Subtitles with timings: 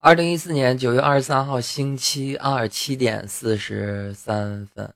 [0.00, 4.94] 二零一四年九月二十三号星期二七点四十三分。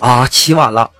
[0.00, 0.90] 啊，起晚了。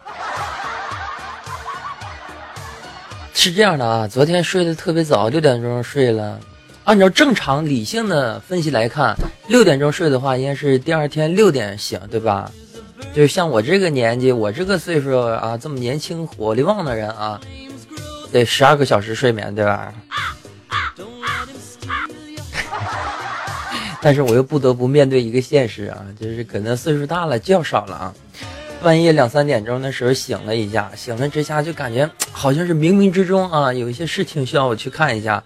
[3.32, 6.38] 是这样的啊，昨天睡得特别早，六点钟睡了。
[6.84, 9.16] 按照正常理性的分析来看，
[9.48, 12.48] 六点钟睡的话，应该是第二天六点醒，对吧？
[13.12, 17.40] 就像我这个年纪，我这个岁数啊，这么年轻、活力旺的人啊，
[18.32, 19.92] 得十二个小时睡眠，对吧？
[24.00, 28.14] 但是我又不得不面对一个现实啊，就是可能岁数大了，觉少了啊。
[28.82, 35.42] 半夜两三点钟的时候醒了一下，醒了之下就感觉好像是冥冥之中啊，有一些事情需要我去看一下。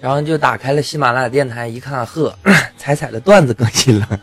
[0.00, 2.36] 然后就打开了喜马拉雅电台，一看，呵，
[2.76, 4.20] 彩彩的段子更新了。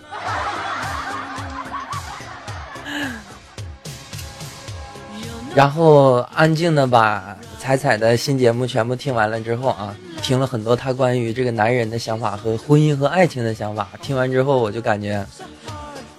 [5.60, 13.90] 然后安静的把彩彩的新节目全部听完了之后啊，听了很多她关于这个男人的想法和婚姻和爱情的想法。
[14.02, 15.22] 听完之后，我就感觉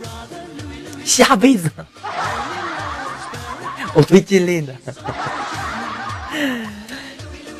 [1.07, 1.71] 下辈子
[3.95, 4.75] 我会尽力的。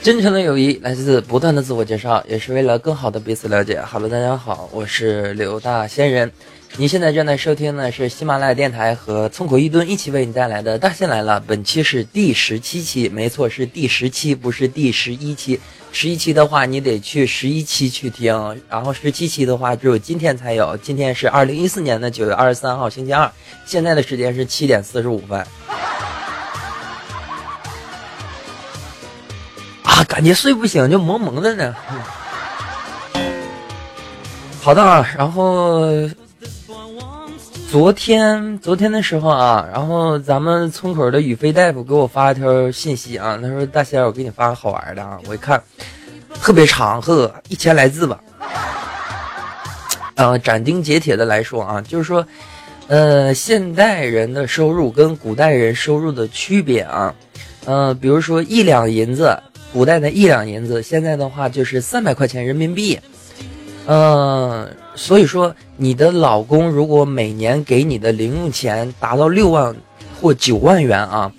[0.03, 3.81] 真诚的友谊来自不断的自我介绍，也是为了更好的彼此了解。
[3.91, 6.31] Hello，大家好，我是刘大仙人。
[6.77, 11.41] 你现在正在收听的是喜马拉雅电台和村口一吨一起为你带来的《大仙来了》。
[11.47, 15.61] 本期是第十七期，没错，是第十期，不是第十一期。
[15.93, 20.77] 十一期的话，你得去十一期去听；然后十七期的话，只有今天才有。
[20.77, 23.31] 今天是二零一四年的九月二十三号，星期二，
[23.67, 25.45] 现在的时间是七点四十五分。
[29.83, 31.75] 啊感觉睡不醒，就蒙蒙的呢。
[34.63, 35.91] 好的，然后
[37.71, 45.63] 昨天昨天的时候啊，然后咱们村口的宇飞大夫给我发一条信息啊，他说：“大仙，我给你发个好玩的啊。”我一看，
[46.35, 48.21] 特别长，呵，一千来字吧。
[50.17, 52.27] 呃，斩钉截铁的来说啊，就是说，
[52.89, 57.15] 呃，现代人的收入跟古代人收入的区别啊，
[57.67, 59.39] 呃，比如说一两银子。
[59.73, 62.99] 古代的一两银子，现在的话就是三百块钱人民币。
[63.87, 64.69] 嗯，
[65.03, 69.75] 所以说你的老公如果每年给你的零用钱达到六万
[70.21, 71.33] 或九万元啊，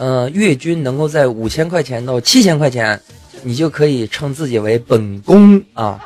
[0.00, 3.00] 呃，月均能够在五千块钱到七千块钱，
[3.44, 6.00] 你就可以称自己为本宫啊。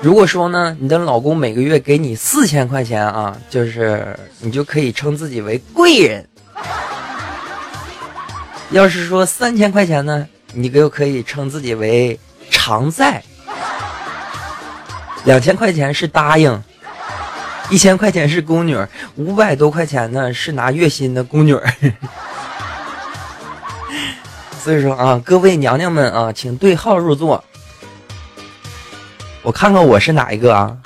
[0.00, 6.26] 如果说呢，你的老公每个月给你四千块钱啊，就是你就可以称自己为贵人。
[8.72, 12.18] 要是说三千块钱呢，你就可以称自己为
[12.50, 13.22] 常在；
[15.24, 16.58] 两千块钱是答应；
[17.70, 18.86] 一千块钱是宫女；
[19.16, 21.54] 五百多块钱呢是拿月薪的宫女。
[24.62, 27.44] 所以说啊，各位娘娘们啊，请对号入座。
[29.42, 30.76] 我看看我是哪一个啊？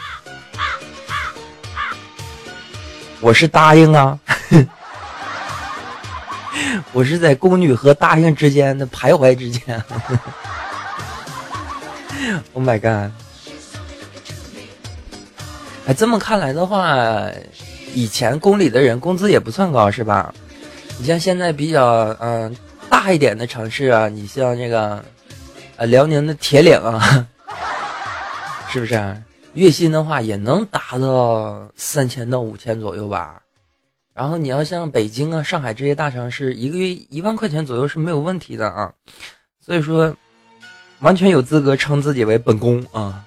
[3.20, 4.19] 我是答应啊。
[6.93, 9.82] 我是在宫女和答应之间的徘徊之间。
[12.54, 13.10] Oh my god！
[15.87, 17.28] 哎，这么看来的话，
[17.94, 20.32] 以前宫里的人工资也不算高，是吧？
[20.98, 22.54] 你像现在比较嗯
[22.88, 25.04] 大一点的城市啊，你像这个
[25.76, 27.26] 呃辽宁的铁岭啊，
[28.70, 29.22] 是不是？
[29.54, 33.43] 月薪的话也能达到三千到五千左右吧？
[34.14, 38.93] 然后你要像北京啊、上海这些大城市，一个月一万块钱左右是没有问题的啊。
[39.60, 40.14] 所以说，
[41.00, 43.25] 完全有资格称自己为本宫啊。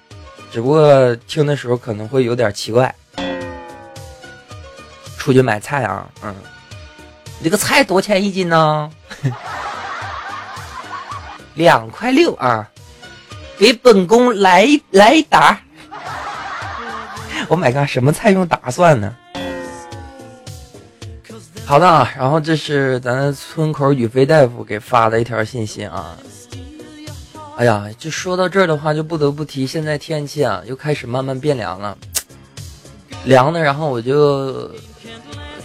[0.50, 2.94] 只不过听的时候可能会有点奇怪。
[5.18, 6.34] 出去买菜啊，嗯，
[7.42, 8.90] 这个菜多钱一斤呢？
[11.54, 12.68] 两块六啊，
[13.58, 15.58] 给本宫来来一打。
[17.48, 19.16] 我买个什么菜用打算呢？
[21.64, 26.16] 好的，啊然后这是咱村口宇飞大夫给发的一条信息啊。
[27.56, 31.96] 哎呀，就说到这儿的话，就不得不提现在天气啊，又开始慢慢变凉了。
[33.24, 34.70] 凉的，然后我就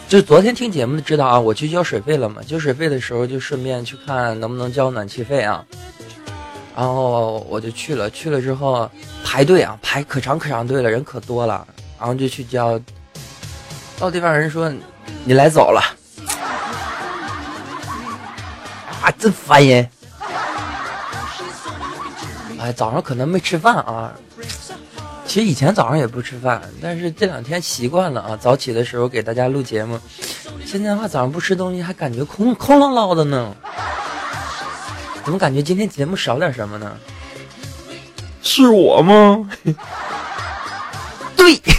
[0.07, 5.65] 就昨天听节目知道啊，我去交水费了嘛，交水费的时候就顺便去看能不能交暖气费啊。
[6.75, 8.89] 然后我就去了，去了之后
[9.23, 11.67] 排队啊，排可长可长队了，人可多了，
[11.99, 12.79] 然后就去交。
[13.99, 14.71] 到地方人说。
[15.23, 15.81] 你来早了，
[19.03, 19.87] 啊，真烦人！
[22.71, 24.13] 哎，早上可能没吃饭啊，
[25.27, 28.37] 其实以前早上也不吃饭，但是这两天习惯了啊。
[28.37, 29.99] 早起的时候给大家录节目，
[30.65, 33.53] 现在的话早上不吃东西还感觉空空落落的呢。
[35.25, 36.95] 怎么感觉今天节目少点什么呢？
[38.41, 39.49] 是我吗？
[41.35, 41.59] 对。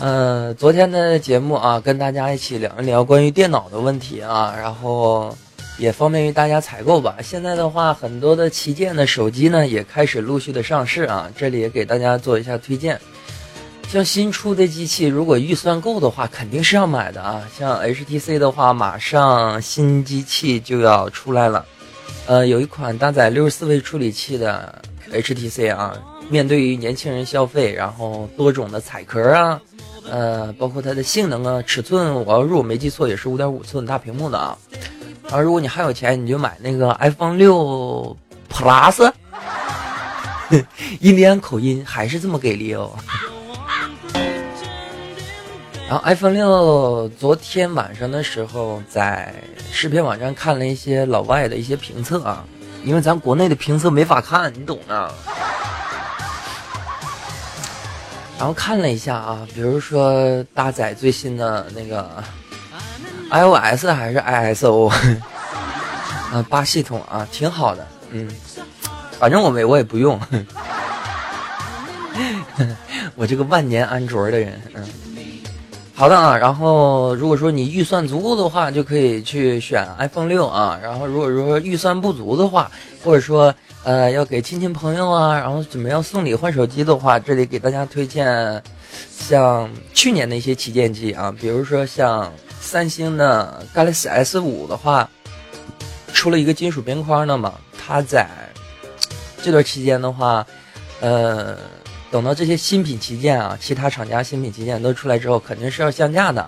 [0.00, 5.36] 呃，昨天的节目啊，跟大家一起聊一聊关于电脑的问题啊，然后。
[5.78, 7.16] 也方便于大家采购吧。
[7.22, 11.30] 现在的话，很多的旗舰的手机呢也开始陆续的上市啊。
[11.36, 13.00] 这里也给大家做一下推荐。
[13.88, 17.48] 像新出的机器，如果预算够的话，肯定是要买的啊。
[17.56, 21.64] 像 HTC 的话，马上新机器就要出来了。
[22.26, 24.82] 呃，有一款搭载六十四位处理器的
[25.12, 25.96] HTC 啊，
[26.28, 29.60] 面对于年轻人消费，然后多种的彩壳啊，
[30.10, 34.58] 呃，包括它的性能啊，尺寸，我要如果没记错，也是五点五寸大屏幕的啊。
[35.28, 38.16] 然后，如果你还有钱，你就买那个 iPhone 六
[38.48, 39.12] Plus。
[41.00, 42.92] 印第安口音还是这么给力哦。
[45.88, 49.34] 然后 iPhone 六昨天晚上的时候，在
[49.72, 52.44] 视频网站看了一些老外的一些评测啊，
[52.84, 55.12] 因为咱国内的评测没法看，你懂的。
[58.38, 62.22] 然后看了一下啊，比如说搭载最新的那个。
[63.30, 64.90] iOS 还是 ISO？
[66.32, 67.86] 啊，八系统啊，挺好的。
[68.10, 68.28] 嗯，
[69.18, 70.18] 反正我没，我也不用。
[73.14, 74.84] 我这个万年安卓的人，嗯。
[75.94, 80.78] 好的啊，然后如果说你预算足够的话，就可以去选 iPhone 六啊。
[80.82, 82.70] 然后如果说预算不足的话，
[83.02, 88.62] 或者说呃要给亲戚朋友啊，然后准备要送礼换手机的话，这里给大家推荐
[89.10, 92.30] 像去年的一些旗舰机啊，比如说像。
[92.66, 95.08] 三星的 Galaxy S 五的话，
[96.12, 98.28] 出了一个金属边框的嘛，它在
[99.40, 100.44] 这段期间的话，
[101.00, 101.56] 呃，
[102.10, 106.44] 等到这些新品旗舰啊，其他厂家新品旗舰都出来之后，肯定是要降价的，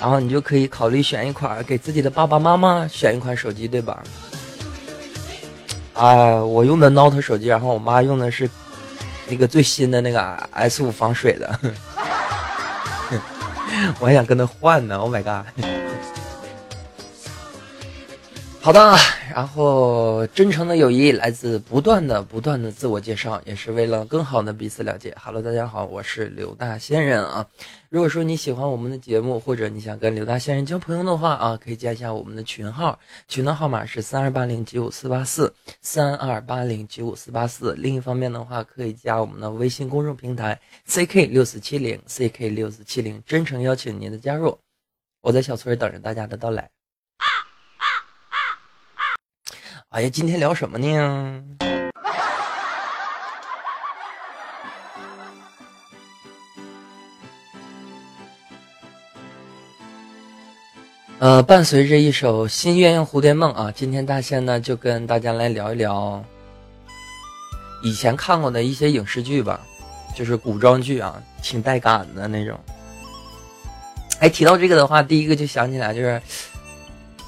[0.00, 4.00] 然后你就可以考虑选一款给自己的爸爸妈妈选一款手机，对吧？
[5.94, 8.48] 啊，我用的 Note 手机，然后我妈用的是
[9.28, 10.20] 那个最新的那个
[10.52, 11.58] S 五防水的。
[14.00, 15.46] 我还想跟他换呢，Oh my god！
[18.60, 18.96] 好的，
[19.34, 25.16] 然后真诚的友谊来自不断的、不断的自我介绍，也是为了更好的彼此了解。
[25.22, 27.46] Hello，大家好，我是刘大仙人啊。
[27.90, 32.96] 如果说你喜欢我们的节目，或者你想跟刘大仙人交朋友的话啊，可以加一下我们的群号，
[33.26, 37.74] 群的号码是三二八零九五四八四三二八零九五四八四。
[37.74, 44.56] 另一方面的话，可以加我们的微信公众平台 CK 六四七零 CK 六四七零，真诚邀请您的加入。
[45.20, 46.70] 我在小村等着大家的到来。
[49.88, 51.69] 哎呀，今天聊什么呢？
[61.20, 66.24] 呃，伴随着一首《新鸳鸯蝴蝶梦》啊，今天大仙呢就跟大家来聊一聊
[67.82, 69.60] 以前看过的一些影视剧吧，
[70.16, 72.58] 就是古装剧啊，挺带感的那种。
[74.20, 76.22] 哎，提到这个的话，第一个就想起来就是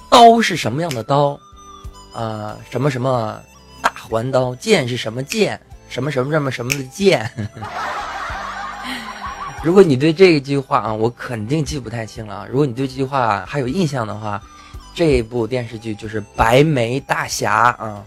[0.08, 1.38] 刀是什么样的刀？
[2.14, 3.38] 啊，什么什么
[3.82, 5.60] 大环刀，剑是什么剑？
[5.90, 7.30] 什么什么什么什么的剑？
[9.62, 12.48] 如果你对这一句话啊，我肯定记不太清了。
[12.50, 14.42] 如果你对这句话还有印象的话，
[14.92, 18.04] 这部电视剧就是《白眉大侠》啊。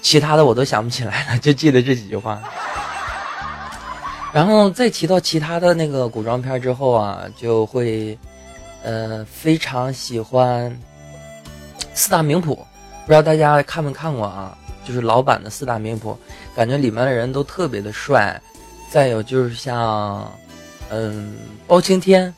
[0.00, 2.40] 其他的我都想不起来了，就记得这几句话。
[4.32, 8.16] 然后再提到其他的那个古装片之后啊，就会
[8.84, 10.76] 呃非常喜欢。
[11.94, 14.56] 四大名捕，不知道大家看没看过啊？
[14.84, 16.16] 就是老版的四大名捕，
[16.54, 18.40] 感觉里面的人都特别的帅。
[18.92, 20.30] 再有就是像，
[20.90, 21.34] 嗯，
[21.66, 22.32] 包青天，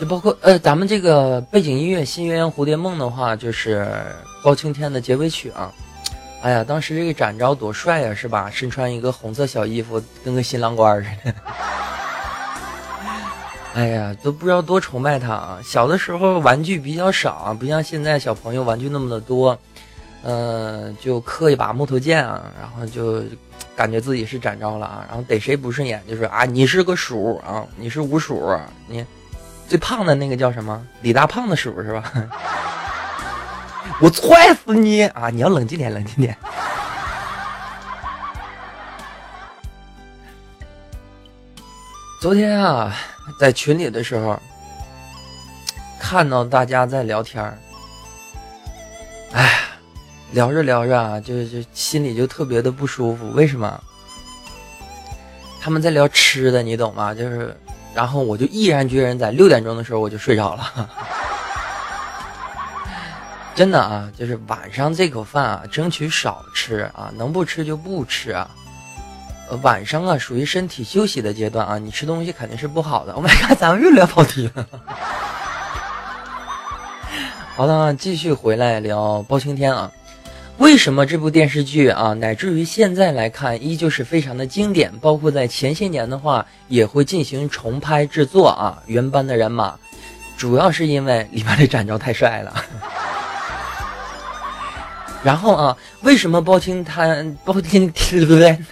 [0.00, 3.86] 就包括呃，咱们这个背景音乐《新鸳鸯蝴蝶梦》的话，就是
[4.42, 5.70] 包青天的结尾曲啊。
[6.40, 8.48] 哎呀，当时这个展昭多帅呀，是吧？
[8.50, 11.34] 身穿一个红色小衣服，跟个新郎官似的。
[13.74, 15.58] 哎呀，都不知道多崇拜他啊！
[15.62, 19.56] 小的时候玩具比较少，不像现在小朋友玩具那么的多，
[20.22, 23.22] 嗯，就刻一把木头剑啊，然后就
[23.76, 28.56] 感觉自己是展昭了啊，然后逮谁不顺眼就说啊，你是个鼠啊，你是五鼠，
[28.86, 29.04] 你
[29.68, 30.86] 最胖的那个叫什么？
[31.02, 32.12] 李大胖的鼠是吧？
[34.00, 35.30] 我踹死你啊！
[35.30, 36.36] 你要冷静点，冷静点。
[42.20, 42.94] 昨天啊。
[43.38, 44.40] 在群里的时候，
[46.00, 47.58] 看到大家在聊天儿，
[50.32, 53.30] 聊着聊着啊，就就心里就特别的不舒服。
[53.32, 53.80] 为什么？
[55.60, 57.12] 他们在聊吃的，你懂吗？
[57.12, 57.56] 就是，
[57.94, 60.88] 然后我就毅然决然在六点钟的时候我就睡着了。
[63.54, 68.48] 真的啊，就是晚上这口饭啊，争取少吃啊，能不吃就不吃啊。
[69.50, 73.16] 呃，晚上啊，属于身体休息的阶段啊，你吃东西肯定是不好的。
[73.16, 74.64] 我们看，咱们又聊跑题了。
[77.56, 79.90] 好了，继续回来聊包青天啊。
[80.58, 84.92] 为什么这部电视剧啊，乃至于现在来看，依旧是非常的经典？
[84.98, 88.82] 包括在前些年的话，也会进行重拍制作啊。
[88.86, 89.78] 原班的人马，
[90.36, 92.52] 主要是因为里面的展昭太帅了。
[95.22, 98.34] 然后啊，为什么包青天包青天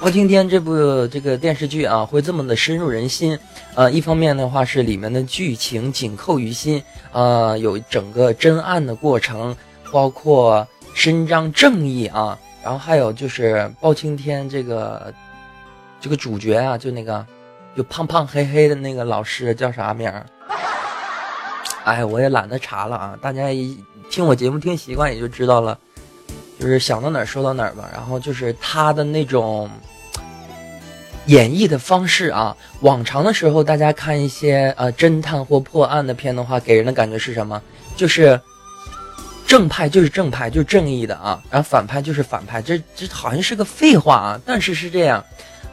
[0.00, 3.38] 包青天这部这个电视剧啊会这么的深入人心？
[3.74, 9.56] 呃，一方面的话是里面的剧情紧扣于心，呃，有整个侦案的过程，
[9.90, 15.12] 包括伸张正义啊，然后还有就是包青天这个
[16.00, 17.26] 这个主角啊，就那个
[17.76, 20.24] 就胖胖黑黑的那个老师叫啥名儿？
[21.84, 23.76] 哎，我也懒得查了啊，大家一。
[24.10, 25.76] 听我节目听习惯也就知道了，
[26.60, 27.88] 就是想到哪儿说到哪儿吧。
[27.92, 29.68] 然后就是他的那种
[31.26, 37.60] 演绎的方式啊，往常的时候大家看一些呃侦探或破案的片的话，给人的感觉是什么？
[37.96, 38.38] 就是
[39.46, 44.40] 正派就是正派就是正义的啊，然后反派就是反派，这这好像是个废话啊。
[44.44, 45.24] 但是是这样，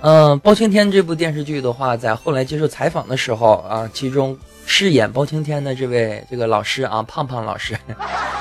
[0.01, 4.37] 嗯，包青天这部电视剧的话，在后来接受采访的时候啊，其中。
[4.63, 7.75] 饰演包青天的这位这个老师啊， 胖胖老师，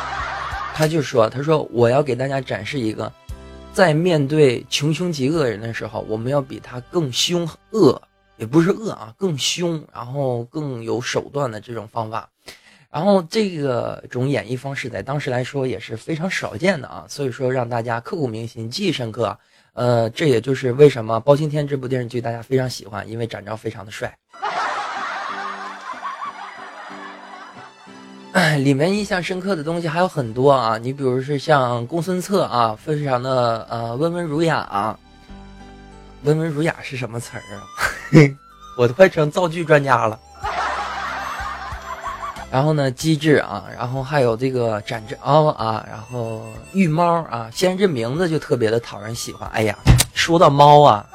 [0.75, 3.11] 他就说：“他说我要给大家展示一个，
[3.73, 8.01] 在面对穷凶极恶人的时候，我们要比他更凶恶，
[8.37, 12.29] 也不是恶啊，更凶，然后更有手段的这种方法。
[12.93, 19.39] 然后这个种演绎方式在当时来说也是非常少见的啊，所以说让大家刻骨铭心，记忆深刻。
[19.75, 24.13] 呃，这也就是为什么包青天这部电视剧大家非常喜欢，因为展昭非常的帅。”
[28.59, 34.99] 里面印象深刻的东西还有很多啊，你比如是像公孙策啊，非常的呃温文儒雅啊。
[36.25, 37.63] 温文儒雅是什么词儿啊？
[38.77, 40.19] 我都快成造句专家了。
[42.51, 46.43] 然后呢，机智啊，然后还有这个展昭啊，然后
[46.73, 49.49] 玉猫啊，先这名字就特别的讨人喜欢。
[49.53, 49.77] 哎呀，
[50.15, 51.07] 说到猫啊。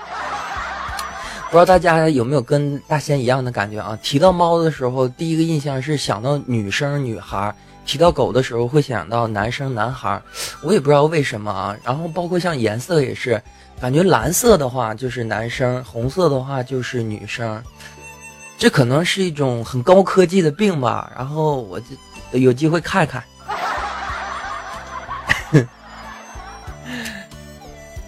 [1.51, 3.97] 不知道大家有没有跟大仙一样的感觉啊？
[4.01, 7.49] 提到猫的时候，第一个印象是想到女生女孩；
[7.85, 10.21] 提到狗的时候，会想到男生男孩。
[10.61, 11.75] 我也不知道为什么啊。
[11.83, 13.41] 然后包括像颜色也是，
[13.79, 17.61] 感觉蓝色的话就是男生，红色的话就是女生。
[18.57, 21.12] 这可能是一种很高科技的病吧。
[21.15, 21.88] 然后我就
[22.39, 23.24] 有机会看看。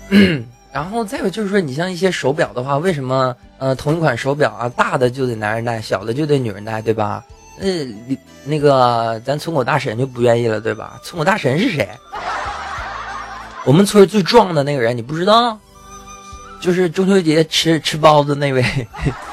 [0.71, 7.23] 然后再有就是说，你像一些手表的话，为什么呃同一款手表啊，大的就得男人戴，小的就得女人戴，对吧？
[7.59, 7.67] 呃，
[8.43, 10.99] 那个咱村口大神就不愿意了，对吧？
[11.03, 11.89] 村口大神是谁？
[13.65, 15.59] 我们村最壮的那个人，你不知道？
[16.61, 18.63] 就是中秋节吃吃包子那位。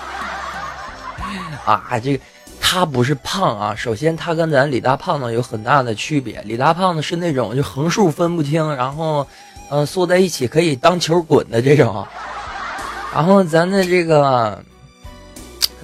[1.65, 2.25] 啊，这个
[2.61, 6.43] 他不是胖啊，首先他跟咱李大胖子有很大的区别。
[6.43, 9.27] 李大胖子是那种就横竖分不清，然后。
[9.71, 12.07] 嗯，缩在一起可以当球滚的这种，
[13.15, 14.63] 然后咱的这个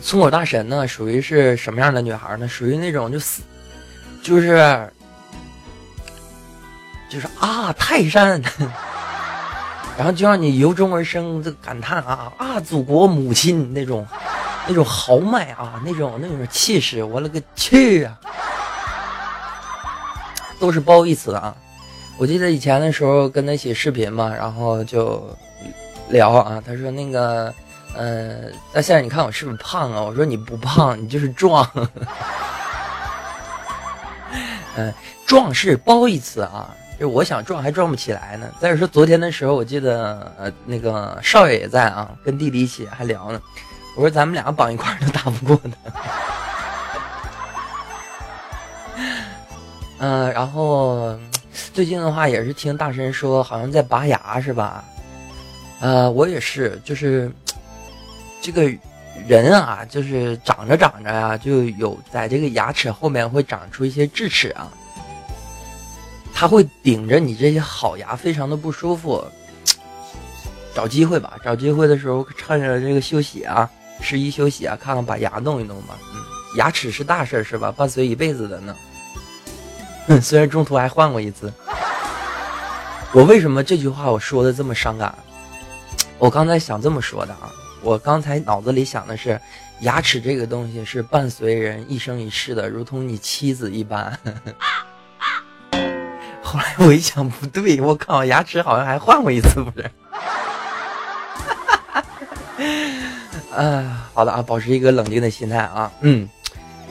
[0.03, 2.47] 村口大神呢，属于是什么样的女孩呢？
[2.47, 3.41] 属于那种就死，
[4.23, 4.87] 就是
[7.09, 8.41] 就是啊泰山，
[9.97, 14.07] 然后就让你由衷而生这感叹啊啊祖国母亲那种
[14.71, 18.17] 那种豪迈啊那种那种气势，我勒个去啊，
[20.61, 21.53] 都是褒义词啊。
[22.17, 25.29] 我记得以前的时候跟他一起视频嘛，然后就
[26.11, 26.63] 聊啊。
[26.65, 27.53] 他说那个，
[27.97, 30.01] 呃，那现在你看我是不是胖啊？
[30.01, 31.69] 我说你不胖，你就是壮。
[34.77, 34.95] 嗯，
[35.27, 38.47] 壮是褒义词啊，就我想壮还壮不起来呢。
[38.61, 43.43] 再说昨天的时候，我记得呃那个少爷也在啊，跟弟弟一起还聊呢。
[43.97, 45.93] 我说咱们俩绑一块儿都打不过他。
[49.99, 51.19] 嗯，然后。
[51.73, 54.85] 最近的话也是听大神说，好像在拔牙是吧？
[55.81, 57.31] 呃，我也是，就是
[58.41, 58.71] 这个
[59.27, 64.69] 人啊，就是长着长着呀，就有在这个牙齿后面会长出一些智齿啊，
[66.35, 69.25] 他会顶着你这些好牙，非常的不舒服。
[70.75, 73.71] 找机会吧，找机会的时候趁着这个休息啊，
[74.01, 75.99] 十一休息啊，看看把牙弄一弄吧。
[76.15, 76.21] 嗯，
[76.57, 77.71] 牙齿是大事儿是吧？
[77.71, 78.75] 伴随一辈子的呢。
[80.21, 81.53] 虽然中途还换过一次，
[83.13, 85.15] 我为什么这句话我说的这么伤感？
[86.19, 87.53] 我刚才想这么说的啊，
[87.83, 89.41] 我刚才脑子里想的是，
[89.81, 94.19] 牙齿这个东西是伴随人一生一世的，如同你妻子一般。
[96.43, 99.91] 后来我一想，不对，我靠，牙齿好像还换过一次，不是？
[103.55, 106.29] 啊，好的啊，保持一个冷静的心态啊，嗯。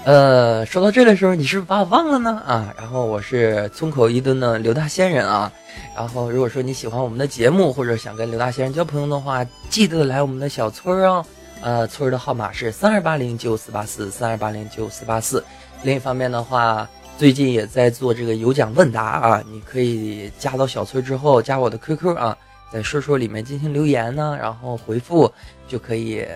[0.06, 2.42] 呃，说到这的时候，你是不是把我忘了呢？
[2.46, 5.52] 啊，然后我是村口一吨的刘大仙人啊。
[5.96, 11.26] 然后如果说你喜欢我们的节目，或者想跟刘大仙人交朋友的话，记得来我们的小村儿哦。
[11.62, 15.44] 呃，村儿的号码是三二八零九四八四三二八零九四八四。
[15.84, 16.88] 另一方面的话，
[17.18, 22.36] 最近也在做这个有奖问答啊，你可以加到小村之后加我的 QQ 啊，
[22.72, 25.32] 在说说里面进行留言呢，然后回复
[25.68, 26.28] 就可以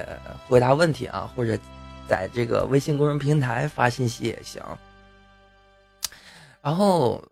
[0.48, 1.58] 回答问题啊，或者。
[2.06, 4.62] 在这个微信公众平台发信息也行。
[6.62, 7.24] 然后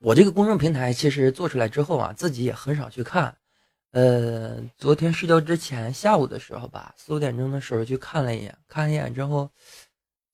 [0.00, 3.34] 我这个公众平台其实做出来之后啊，自己也很少去看。
[3.92, 9.50] 呃，昨天睡觉之前下午的时候吧，四五点钟的时候去看了一眼，看了一眼之后，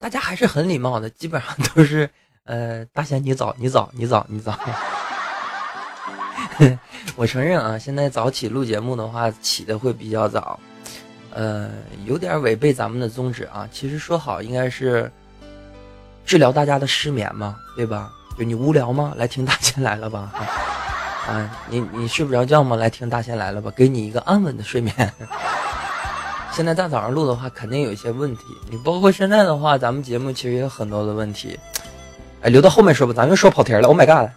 [0.00, 2.10] 大家还是很礼貌的，基本上都是
[2.42, 4.58] 呃，大仙你早，你早，你早，你早。
[7.16, 10.58] 我承认啊，现在早起录节目的话，起的会比较早。
[11.32, 11.68] 呃，
[12.04, 13.68] 有点违背咱们的宗旨啊。
[13.72, 15.10] 其实说好应该是
[16.24, 18.10] 治疗大家的失眠嘛，对吧？
[18.38, 19.12] 就你无聊吗？
[19.16, 20.32] 来听大仙来了吧。
[21.26, 22.76] 啊，你你睡不着觉吗？
[22.76, 24.94] 来听大仙来了吧，给你一个安稳的睡眠。
[26.52, 28.44] 现在大早上录的话，肯定有一些问题。
[28.70, 31.58] 你包括现在的话，咱们节目其实也有很多的问题。
[32.42, 33.88] 哎，留到后面说吧，咱又说跑题了。
[33.88, 34.30] Oh my god！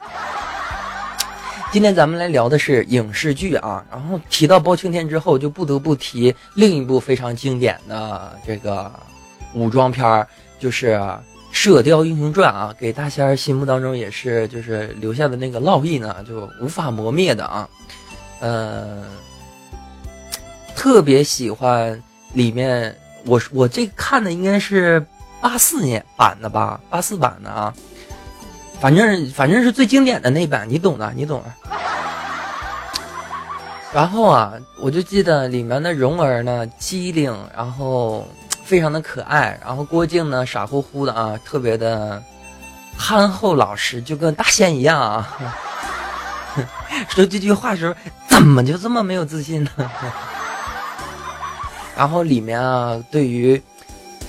[1.77, 8.91] 今天咱们来聊的是影视剧啊，然后提到包青天之后，就不得不提另一部非常经典的这个
[9.53, 10.95] 武装片儿，就是
[11.51, 17.69] 《射雕英雄传》啊，给大仙儿心目当中也是就是留下的那个烙印呢，就无法磨灭的啊。
[18.39, 19.03] 呃，
[20.75, 22.01] 特别喜欢
[22.33, 25.05] 里面，我我这看的应该是
[25.39, 27.71] 八四年版的吧，八四版的啊。
[28.79, 31.51] 反正反正是最经典的那版，你懂的，你懂的。
[33.91, 38.27] 然后啊，我就记得里面的蓉儿呢机灵，然后
[38.63, 42.21] 非常的可爱，然后郭靖呢傻乎乎的啊，特别的
[42.95, 45.37] 憨厚老实，就跟大仙一样啊。
[47.09, 47.95] 说这句话时候
[48.27, 49.71] 怎么就这么没有自信呢？
[51.95, 53.59] 然后里面啊，对于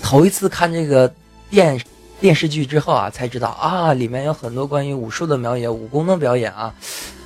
[0.02, 1.12] 头一次看这个
[1.50, 1.78] 电。
[2.20, 6.74] 电视剧之后啊，才知道啊，里面有很多关于武术的表演、武功的表演啊，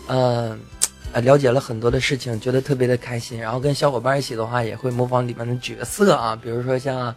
[0.08, 0.58] 嗯，
[1.14, 3.38] 了解了很多的事情，觉得特别的开心。
[3.38, 7.14] 然后跟小伙伴一起的话，也会模仿里面的角色啊，比如说像，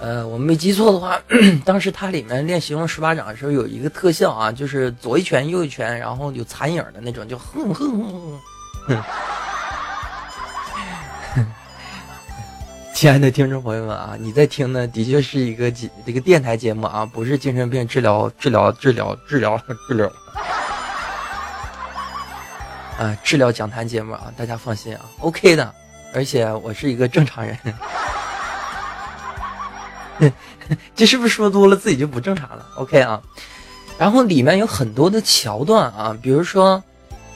[0.00, 1.20] 呃，我没记错的话，
[1.64, 8.40] 当时它里面练降龙十八掌的时候有一个特效啊，就是左一拳右一拳，然后有残影的那种，就哼哼哼
[8.88, 9.02] 哼。
[13.04, 20.10] 亲爱的听众朋友们啊，你在听的的确是一个节这个电台节目啊，不是精神病治疗治疗治疗治疗 治疗
[22.98, 25.70] 啊治疗讲坛节目啊，大家放心啊，OK 的，
[26.14, 27.58] 而且我是一个正常人，
[30.96, 33.20] 这是不是说多了自己就不正常了？OK 啊，
[33.98, 36.82] 然后里面有很多的桥段啊，比如说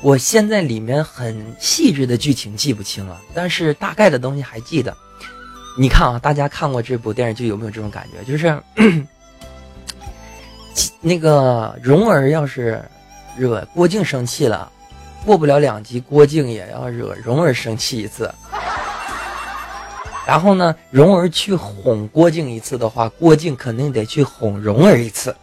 [0.01, 4.97] 我现在里面很细致的剧情记不清了，但是大概的东西还记得。
[5.81, 8.25] 你看啊，大家看过这部电视剧有没有这种感觉？
[8.25, 8.61] 就是
[11.01, 12.83] 那个蓉儿要是
[13.37, 14.69] 惹郭靖生气了，
[15.25, 18.29] 过不了两集，郭靖也要惹蓉儿生气一次。
[20.27, 25.35] 然后呢，蓉儿去哄郭靖一次的话，郭靖肯定得去哄蓉儿一次。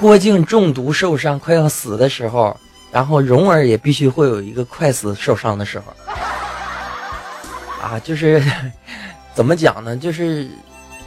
[0.00, 2.58] 郭靖中毒受伤快要死的时候，
[2.90, 5.84] 然后蓉儿也必须会有一个快死受伤的时候。
[7.86, 8.42] 啊，就是
[9.32, 9.96] 怎么讲呢？
[9.96, 10.48] 就是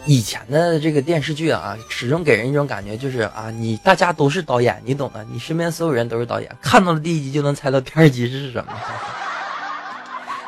[0.05, 8.71] 以前的这个电视剧啊，始终给人一种感觉，就是啊，你大家都是导演，你懂的，你身边所有人都是导演，看到了第一集就能猜到第二集是什么。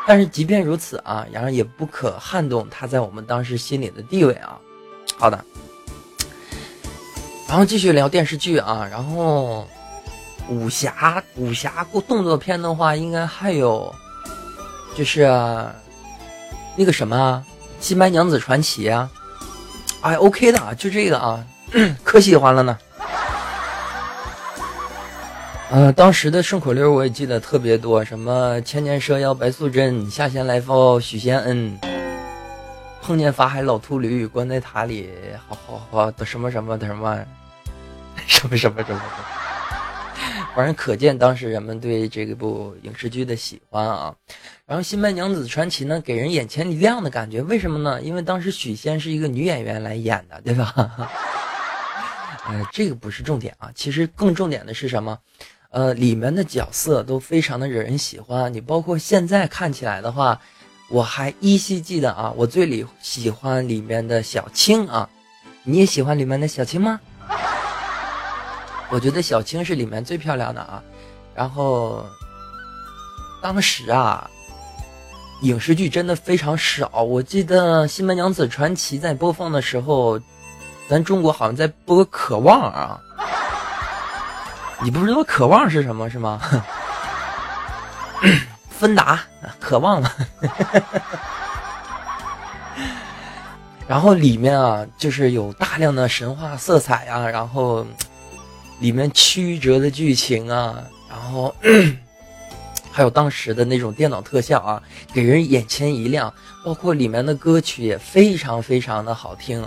[0.07, 4.57] 但是即便如此啊，然后也不可撼动他在我们当时心里的地位啊。
[5.17, 5.43] 好的，
[7.49, 9.67] 然后继续聊电视剧啊，然后
[10.47, 13.93] 武侠武侠过动作片的话，应该还有
[14.95, 15.29] 就是。
[16.81, 17.43] 那个什么啊
[17.79, 19.07] 《新白娘子传奇》啊，
[20.01, 21.45] 哎，OK 的啊，就这个啊，
[22.03, 22.75] 可喜欢了呢。
[25.69, 31.77] 呃，当时的顺口溜我也记得特别多，什么“千年蛇妖白素贞，下仙来报许仙恩”，
[32.99, 35.07] 碰见法海老秃驴，关在塔里，
[35.47, 37.15] 好好好的什么什么的什么，
[38.25, 39.01] 什么什么什么。
[40.55, 44.13] 反正可见当时人们对这部影视剧的喜欢啊。
[44.65, 48.01] 然后《新白娘子传奇》呢，给人眼前一亮的感觉，为什么呢？
[48.01, 50.73] 因为当时许仙是一个女演员来演的，对吧？
[52.47, 55.17] 呃，这个不是重点啊，其实更重点的是什么？
[55.69, 58.53] 呃，里面的角色都非常的惹人喜欢。
[58.53, 60.41] 你包括现在看起来的话，
[60.89, 65.09] 我还依稀记得啊，我最里喜欢里面的小青啊。
[65.63, 66.99] 你也喜欢里面的小青吗？
[68.91, 70.83] 我觉得小青是里面最漂亮的啊。
[71.33, 72.05] 然后
[73.41, 74.29] 当时啊。
[75.43, 80.21] 影视剧真的非常少，我记得《新白娘子传奇》在播放的时候，
[80.87, 83.01] 咱中国好像在播《渴望》啊。
[84.83, 86.39] 你不知道《渴望》是什么是吗？
[88.69, 89.19] 芬达，
[89.59, 90.13] 渴望了。
[93.87, 97.83] 然后里面啊，就是有大量的神话色彩啊，然后
[98.81, 101.55] 里面曲折的剧情啊，然后。
[102.93, 109.65] 还有当时的那种电脑特效啊，给人眼前一亮，包括里面的歌曲也非常非常的好听。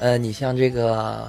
[0.00, 1.24] 呃，你像这个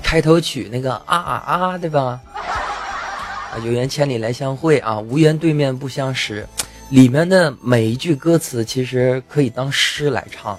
[0.00, 2.20] 开头曲那个啊啊啊，对吧？
[2.32, 6.46] 啊，有缘千里来相会啊，无缘对面不相识。
[6.90, 10.56] 里面的每一句歌词其实可以当诗来唱。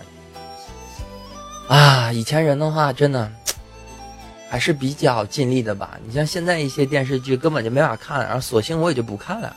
[1.70, 3.32] 啊，以前人的话真的
[4.52, 5.98] 还是比较尽力的吧。
[6.06, 9.56] 你像现在一些电视剧根本就没法看，然后索性我也就不看了。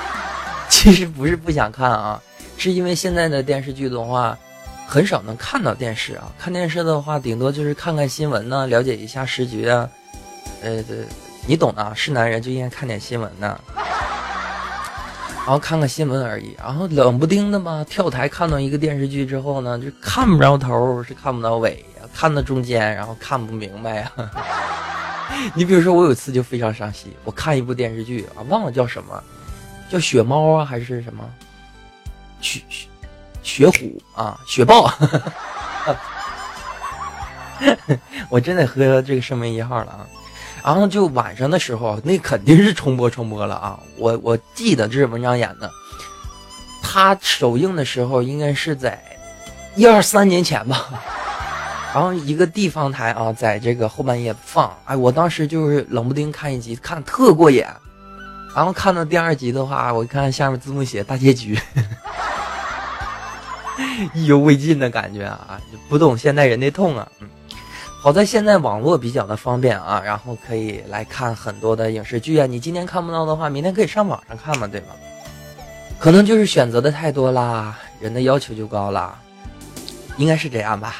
[0.70, 2.18] 其实不是不想看啊，
[2.56, 4.34] 是因为现在的电视剧的话，
[4.86, 6.32] 很少能看到电视啊。
[6.38, 9.86] 看电视的话，顶多就是看看新闻呢，了解一下时局啊。
[10.62, 10.82] 呃，
[11.46, 13.60] 你懂的，是男人就应该看点新闻呢，
[15.44, 16.56] 然后看看新闻而已。
[16.58, 21.84] 然后冷不丁的嘛，跳台看到一个电视剧之后呢，就看不着头，是看不到尾，
[22.14, 24.12] 看到中间，然后看不明白呀。
[25.54, 29.22] 你比如说，我有一次就非常伤心，我看一部电视剧啊，忘了叫什么。
[29.90, 31.24] 叫雪猫啊，还是什么？
[32.40, 32.86] 雪雪
[33.42, 34.92] 雪虎啊，雪豹。
[38.28, 40.06] 我真得喝这个生命一号了啊！
[40.64, 43.78] 然后就晚上的时候，那肯定是重播重播了啊！
[43.96, 45.70] 我我记得这是文章演的，
[46.82, 49.00] 他首映的时候应该是在
[49.76, 51.02] 一二三年前吧。
[51.94, 57.64] 然后一个地方台啊，在这个后半夜放，哎，我当时就是冷不丁看一集，看特过瘾。
[58.54, 61.58] 然后看到第二集的话，我看下面字幕写大结局，
[64.14, 65.60] 意犹未尽的感觉啊！
[65.88, 67.08] 不懂现代人的痛啊！
[67.20, 67.28] 嗯，
[68.00, 72.46] 好在现在网络比较的方便啊，然后可以来看很多的影视剧啊。
[72.46, 74.88] 你今天看不到的话，明天可以上网上看嘛，对吧？
[75.98, 79.18] 可能就是选择的太多啦，人的要求就高了，
[80.18, 80.96] 应该是这样吧。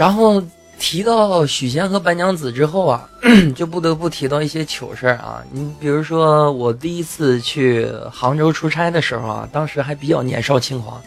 [0.00, 0.42] 然后。
[0.82, 3.06] 提到许仙和白娘子之后啊，
[3.54, 5.44] 就不得不提到一些糗事儿啊。
[5.52, 10.98] 你比如说，我第一次去杭州出差的时候啊，当时还比较年少轻狂，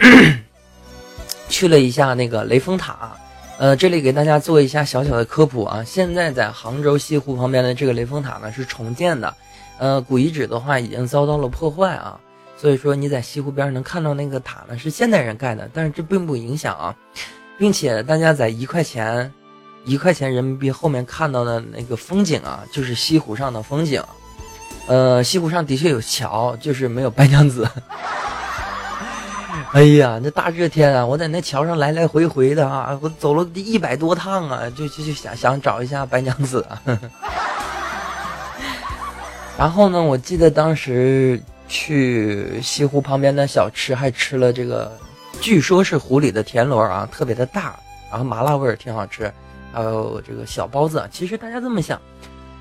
[1.48, 3.10] 去了一下那个雷峰塔。
[3.56, 5.82] 呃，这里给大家做一下小小的科普啊。
[5.82, 9.34] 现在在杭州西湖旁边的这个雷峰塔呢是重建的，
[9.78, 12.20] 呃，古遗址的话已经遭到了破坏啊。
[12.58, 16.94] 所以说你在西湖边能看到那个塔呢是现代人盖的，但是这并不影响啊。
[17.60, 19.30] 并且大家在一块钱，
[19.84, 24.02] 一块钱人民币后面看到的那个风景啊，就是西湖上的风景。
[24.86, 27.68] 呃，西湖上的确有桥，就是没有白娘子。
[29.72, 36.66] 哎呀，那大热天啊，我在那桥上来来回回的啊，我走了一百多趟啊，就就就想想找一下白娘子。
[39.58, 44.98] 然后呢，我记得当时去西湖旁边的小吃，还吃了这个。
[45.40, 49.32] 据说是湖里的田螺啊，特别的大，然后麻辣味儿挺好吃，
[49.72, 51.08] 还有这个小包子。
[51.10, 52.00] 其实大家这么想，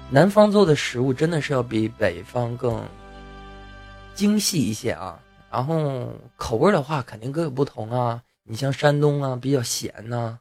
[0.10, 2.82] 南方做的食物真的是要比北方更
[4.16, 5.20] 精细一些啊。
[5.52, 8.24] 然后口味的话，肯定各有不同啊。
[8.44, 10.40] 你像山东啊，比较咸呐，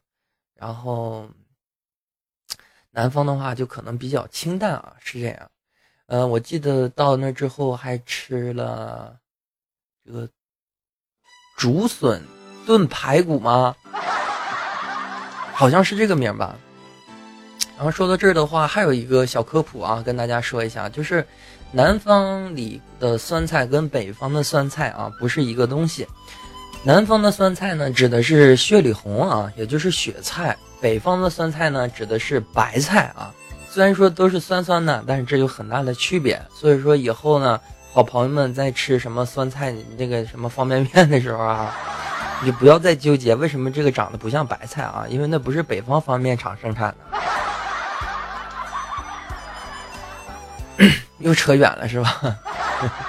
[0.55, 1.29] 然后
[2.93, 5.51] 南方的话就可能比较清淡啊，是这样。
[6.07, 9.19] 呃，我记得到那之后还吃了
[10.05, 10.29] 这个。
[11.59, 12.23] 竹笋
[12.65, 13.75] 炖排骨吗？
[15.53, 16.55] 好像是这个名吧。
[17.77, 21.27] 然后说到这儿的话，还有一个小科普啊，跟大家说一下，就是
[21.73, 26.07] 南方里的酸菜跟北方的酸菜啊不是一个东西。
[26.85, 33.35] 南方的酸菜呢，指的是血里红啊，也就是雪菜；北方的酸菜呢，指的是白菜啊。
[33.69, 36.41] 虽然说都是酸酸的，但是这有很大的区别。
[36.55, 37.61] 所以说以后呢。
[37.99, 41.75] 好朋友们在吃什么酸菜、这个什么方便面的时候啊，
[42.41, 46.95] 你就不要再纠结为什么这个长得不像白菜啊，因为那不是北方方便厂生产
[50.79, 50.89] 的。
[51.19, 52.39] 又扯远了是吧？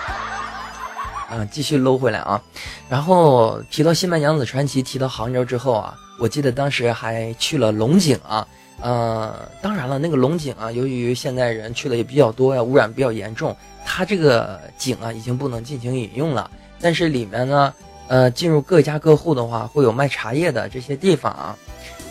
[1.29, 2.41] 啊，继续搂回来啊。
[2.89, 8.47] 然后提到《新白娘子传奇》，提到杭州之后啊，我记得当时还去了龙井啊。
[8.81, 16.49] 呃，当然了，那个龙井啊，由于现在人去的也比较多呀，污染比较严重，它这个井啊已经不能进行饮用了。
[16.79, 17.73] 但是里面呢，
[18.07, 21.57] 呃，进入各家各户的话，会有卖茶叶的这些地方啊。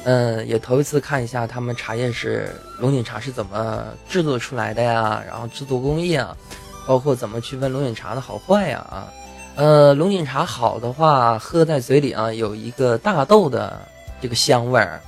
[0.04, 6.36] 嗯，也头一次看一下他们茶叶是龙井茶是怎么制作出来的呀，然后制作工艺啊，
[6.86, 9.08] 包括怎么区分龙井茶的好坏呀啊。
[9.56, 13.80] 呃，龙井茶好的话，喝在嘴里啊，有一个大豆的
[14.20, 15.00] 这个香味儿。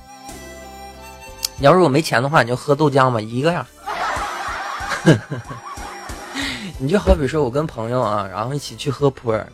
[1.61, 3.63] 你要如果没钱的话，你就喝豆浆吧，一个样。
[6.79, 9.45] 你就好比说，我跟朋友啊，然后一起去喝普洱。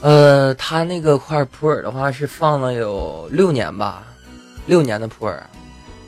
[0.00, 4.02] 呃，他那个块普洱的话是放了有六年吧，
[4.66, 5.40] 六年的普洱，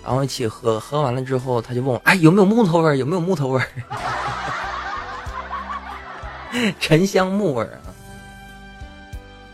[0.05, 2.97] 然后一起喝，喝完了之后，他就问我，哎，有没有木头味儿？
[2.97, 3.69] 有没有木头味儿？
[6.81, 7.87] 沉香木味儿啊。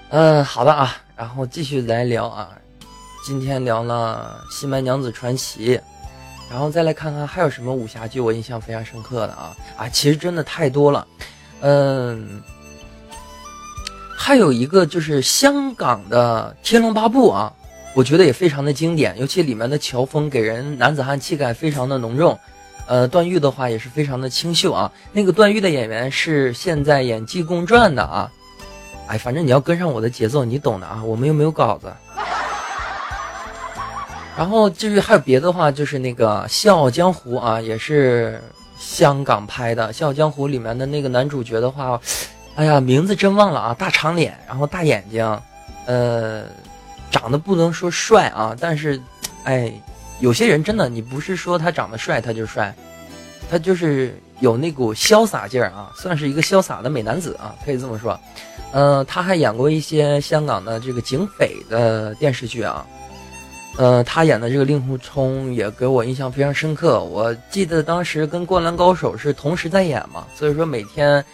[0.09, 2.49] 嗯，好的啊，然后继续来聊啊。
[3.25, 5.77] 今天聊了《新白娘子传奇》，
[6.51, 11.07] 然后再来看看还有什么武侠剧我印象非常深刻的啊啊，其实真的太多了，
[11.61, 12.43] 嗯。
[14.17, 17.53] 还有一个就是香港的《天龙八部》啊，
[17.93, 22.39] 我觉得也非常的经典，尤其里面的乔峰给人男子汉气概非常的浓重，
[22.87, 24.91] 呃，段誉的话也是非常的清秀啊。
[25.13, 28.31] 那个段誉的演员是现在演《济公传》的啊，
[29.09, 31.03] 哎，反正你要跟上我的节奏，你懂的啊。
[31.05, 31.93] 我们又没有稿子。
[34.37, 38.41] 然后至于还有别的话，就是那个《笑傲江湖》啊，也是
[38.79, 42.01] 香港拍的，《笑傲江湖》里面的那个男主角的话。
[42.55, 43.73] 哎呀，名字真忘了啊！
[43.79, 45.41] 大长脸，然后大眼睛，
[45.87, 46.45] 呃，
[47.11, 49.01] 长得不能说帅啊，但是，
[49.45, 49.73] 哎，
[50.21, 52.75] 有些人真的，你不是说他长得帅他就帅，
[53.51, 58.21] 他就是有那股潇洒劲儿啊，算是一个潇洒的美男子啊，可以这么说。
[58.73, 62.87] 呃，他还演过一些香港的这个警匪的电视剧啊，
[63.77, 67.03] 呃，他演的这个令狐冲也给我印象非常深刻。
[67.03, 71.25] 我记得当时跟《灌篮高手》是同时在演嘛，所以说每天。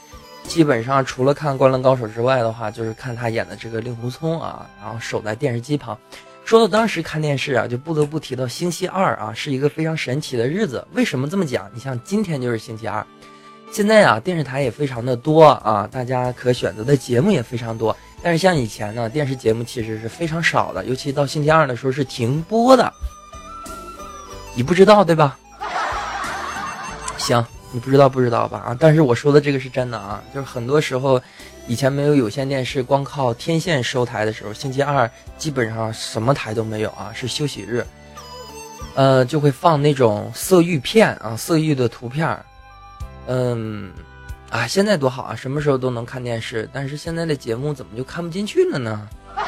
[0.45, 5.99] 基本上除了看《灌篮高手》之外的话，就是看他演的这个令狐冲啊，然后守在电视机旁。
[6.43, 10.87] 说到当时看电视啊，就不得不提到星期二啊，是一个非常神奇的日子。
[10.95, 11.71] 为什么这么讲？
[11.75, 13.05] 你像今天就是星期二，
[13.71, 17.95] 现在啊电视台也非常的多啊，大家可选择的节目也非常多。
[18.23, 22.93] 但是像以前呢，电视节目其实是非常少的，尤其到星期二的时候是停播的。
[24.55, 25.39] 你不知道对吧？
[27.17, 27.45] 行。
[27.71, 28.77] 你不知道不知道吧啊！
[28.81, 31.21] 但是我说的这个是真的啊，就是很多时候，
[31.67, 37.87] 以前没有有线电视，光靠天线收台的时候，星期二基本上什么台都没有啊，是休息日，
[38.95, 42.35] 呃，就会放那种色欲片啊，色欲的图片
[43.27, 43.93] 嗯，
[44.51, 49.09] 啊，现在多好啊，什么时候都能看电视，但是现在的节目怎么就看不进去了呢？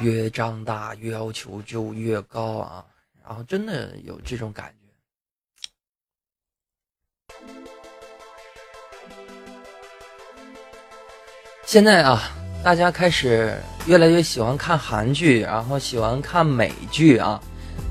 [0.00, 2.84] 越长大越要求就越高啊，
[3.24, 4.74] 然后真的有这种感觉。
[11.64, 12.30] 现在啊，
[12.64, 17.40] 大家开始越来越喜欢看韩剧，然后喜欢看美剧啊。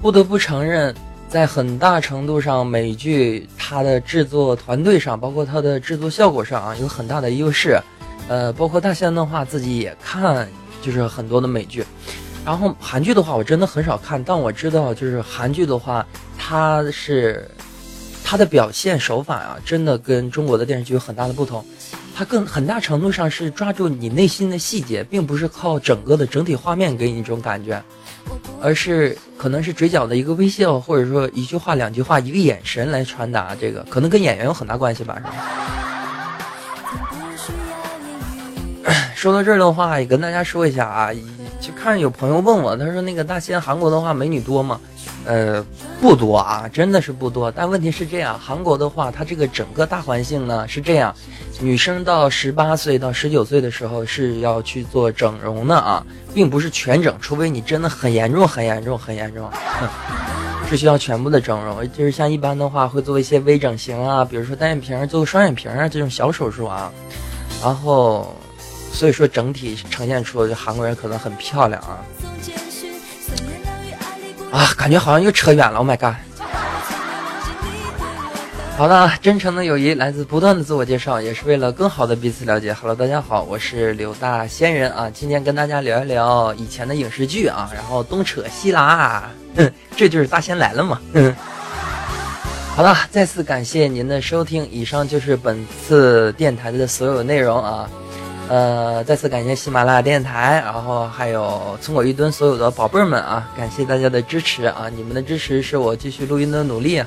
[0.02, 0.94] 不得不承认，
[1.30, 7.78] 在很大程度上，美剧它的制作团队上，包括它的制作效果上啊，有很大的优势。
[8.30, 10.48] 呃，包括大仙的话，自己也看，
[10.82, 11.84] 就是很多的美剧。
[12.46, 16.06] 然后韩剧的话，我真的很少看，但我知道，就是韩剧的话，
[16.38, 17.50] 它是
[18.24, 21.64] 它的表现手法啊，真的跟中国的电视剧有很大的不同。
[22.16, 27.84] 它更很大程度上是抓住你内心的细节，并不是靠整个的整体画面给你一种感觉，
[28.62, 35.32] 而是可能是嘴角的一个微笑，或者说一句话、两句话、一个眼神来传达这个，可能跟演员有很大关系吧，是吧？
[39.16, 41.10] 说到这儿的话，也跟大家说一下啊，
[41.60, 44.80] 就看有朋友问我，他说那个大仙韩国的话美女多吗？
[45.28, 45.64] 呃，
[46.02, 47.52] 不多啊，真的是不多。
[47.52, 51.14] 但问题是这样，韩国的话，它这个整个大环境呢是这样。
[51.60, 59.52] 女生到十八岁到十九岁的时候是要去做整容的啊，并不是全整，除非你真的很严重、很严重、很严重，
[60.70, 61.92] 是需要全部的整容。
[61.92, 66.92] 就是像一般的话，会做一些微整形啊，比如说单眼皮儿、做个双眼皮儿啊这种小手术啊。
[67.62, 68.34] 然后，
[68.94, 72.00] 所以说整体呈现出韩国人可能很漂亮啊。
[74.52, 75.80] 啊，感觉好像又扯远了。
[75.80, 76.16] Oh my god！
[78.78, 82.72] 好的，真诚的友谊来自不断的自我介绍，也是为了更好的彼此了解。
[82.74, 89.24] Hello，大家好，我是刘大仙人啊，今天跟大家聊一聊以前的影视剧啊，然后东扯西拉，
[89.98, 91.02] 这就是大仙来了嘛。
[92.76, 97.90] 好了，再次感谢您的收听，以上就是本次电台的所有内容啊。
[98.50, 107.04] 呃，再次感谢喜马拉雅电台，然后还有从我一吨所有的宝贝儿们啊，感谢大家的支持啊，你们的支持是我继续录音的努力。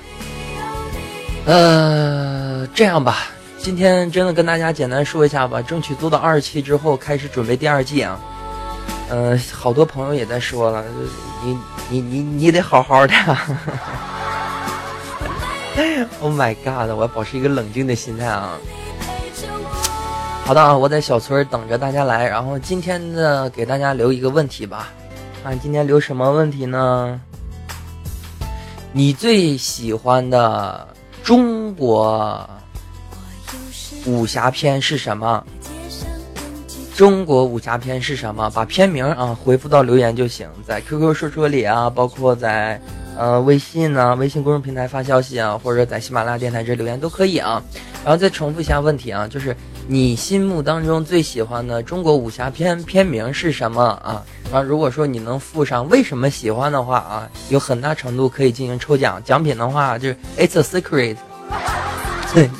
[1.47, 8.21] 呃，这样吧，今天真的跟大家简单说一下吧，争取做到二期之后开始准备第二季啊。
[9.09, 10.85] 呃，好多朋友也在说了，
[11.43, 13.15] 你你你你得好好的。
[16.21, 16.91] Oh my god！
[16.91, 18.59] 我要保持一个冷静的心态啊。
[20.51, 22.27] 好的啊，我在小村等着大家来。
[22.27, 24.89] 然后今天的给大家留一个问题吧，
[25.45, 27.21] 看今天留什么问题呢？
[28.93, 30.89] 你最喜欢的
[31.23, 32.51] 中国
[34.05, 35.45] 武侠片是什么？
[36.97, 38.51] 中国武侠片是什么？
[38.51, 42.83] 把片名啊回复到留言就行，在 QQ 说说里啊，包括在
[43.17, 47.63] 呃微信呢，微信公众平台发消息啊，或者在喜马拉雅电台这留言都可以啊。
[48.03, 49.57] 然后再重复一下问题啊，就是。
[49.93, 54.23] 你心目当中最喜欢的中国武侠片片名是什么啊？
[54.53, 59.21] 啊，如果说你能附上为什么喜欢的话啊，有很大程度可以进行抽奖。
[59.25, 61.17] 奖品的话就是 It's a secret，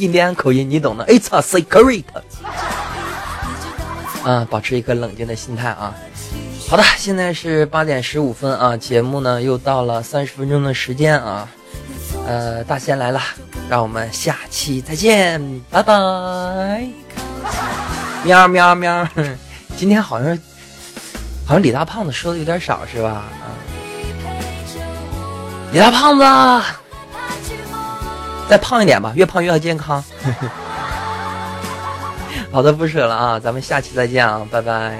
[0.01, 1.07] 印第安口音你懂的。
[1.07, 2.03] It's a secret。
[4.29, 5.95] 啊，保持一颗冷静的心态啊。
[6.69, 11.49] 好的，现在是八点十五分啊，节目呢又到了三十分钟的时间啊。
[12.27, 13.21] 呃，大仙来了，
[13.69, 15.41] 让我们下期再见，
[15.71, 16.89] 拜拜。
[18.23, 19.09] 喵喵喵！
[19.77, 20.39] 今天好像
[21.47, 23.25] 好像李大胖子说的有点少是吧？
[25.73, 26.25] 李大胖子，
[28.49, 30.05] 再胖一点吧，越胖越要健康。
[32.53, 34.99] 好的，不扯了啊，咱们下期再见啊，拜拜。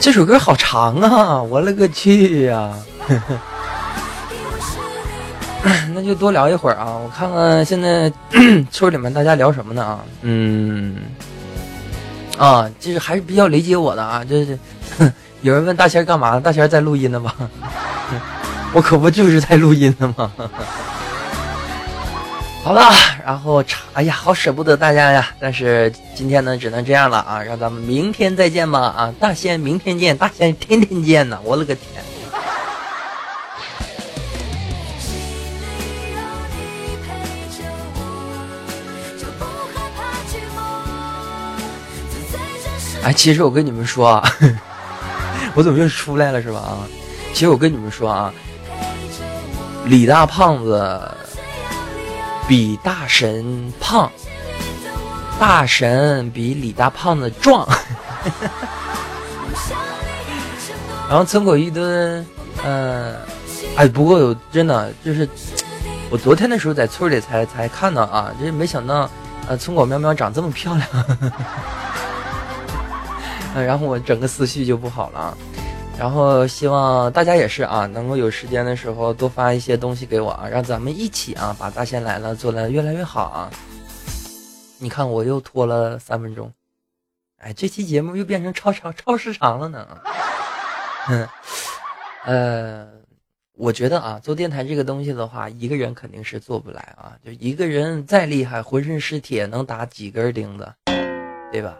[0.00, 1.42] 这首歌好长啊！
[1.42, 2.72] 我勒个去呀！
[5.92, 6.96] 那就多聊一会儿啊！
[6.96, 8.10] 我看看现在
[8.70, 9.98] 村里面大家聊什么呢啊？
[10.22, 10.96] 嗯，
[12.38, 14.24] 啊，就是还是比较理解我的啊！
[14.24, 14.58] 就是
[15.42, 16.38] 有人问大仙干嘛？
[16.40, 17.32] 大仙在录音呢吗？
[18.72, 20.30] 我可不就是在录音呢吗？
[22.68, 22.90] 好了，
[23.24, 25.26] 然后，哎呀，好舍不得大家呀！
[25.40, 28.78] 但是今天呢，只能这样了啊，让咱们明天再见吧！
[28.78, 31.40] 啊，大仙明天见，大仙天天见呢！
[31.44, 32.04] 我勒个天！
[43.02, 44.30] 哎，其实我跟你们说啊，
[45.56, 46.58] 我怎么又出来了是吧？
[46.58, 46.84] 啊，
[47.32, 48.30] 其实我跟你们说啊，
[49.86, 51.14] 李大胖子。
[52.48, 54.10] 比大神胖，
[55.38, 57.68] 大神比李大胖子壮，
[61.10, 62.26] 然后村口一蹲，
[62.64, 63.14] 嗯，
[63.76, 65.28] 哎，不过有真的就是，
[66.08, 69.10] 我昨天的时候在村里才才看到啊，这没想到，
[69.46, 70.88] 呃，村口喵喵长这么漂亮，
[73.54, 75.36] 然后我整个思绪就不好了。
[75.98, 83.50] 然后希望大家也是啊，能够有时间的时候多发一些东西给我啊，让咱们一起啊把大仙来了做的越来越好啊。
[84.78, 86.52] 你看我又拖了三分钟，
[87.38, 89.98] 哎，这期节目又变成超长超时长了呢。
[91.08, 91.28] 嗯，
[92.24, 92.88] 呃，
[93.54, 100.72] 我觉得啊，做电台这个东西的话，一个人肯定是做不来啊，就一个人再厉害，浑身是铁，能打几根钉子，
[101.50, 101.76] 对吧？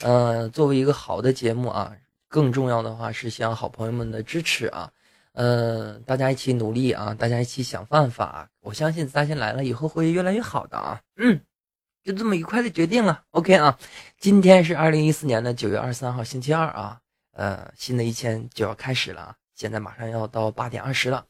[0.00, 1.92] 嗯，作为一个好的节目啊。
[2.30, 4.88] 更重要的话是希望好朋友们的支持啊，
[5.32, 11.40] 呃，大家一起努力啊，大家一起想办法，我相信大仙来了以后会越来越好的啊，嗯，
[12.04, 13.76] 就这么愉快的决定了，OK 啊，
[14.20, 17.00] 今天是二零一四年的九月二十三号星期二啊，
[17.32, 21.26] 呃，新的一天就要开始了，现在马上要到八点二十了，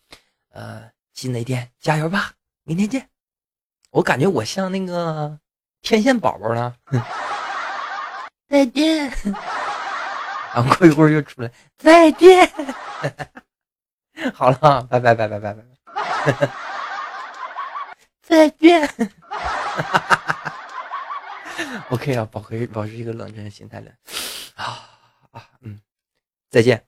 [0.53, 0.83] 呃，
[1.15, 2.35] 新的一天加油吧，
[2.65, 3.09] 明天见，
[3.91, 5.39] 我感觉我像那个
[5.81, 6.77] 天线宝宝呢，
[8.51, 9.11] 再见。
[10.55, 12.51] 然后过一会儿又出来，再见。
[14.35, 16.49] 好了，拜拜拜拜拜拜拜，
[18.23, 18.89] 再见。
[21.91, 23.93] OK 啊，保持保持一个冷静的心态的
[24.55, 24.89] 啊
[25.33, 25.81] 啊嗯，
[26.51, 26.85] 再见。